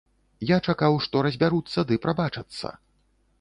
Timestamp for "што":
1.07-1.21